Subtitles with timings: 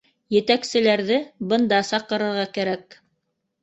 [0.37, 1.21] —Етәкселәрҙе
[1.53, 3.03] бында саҡырырға кәрәк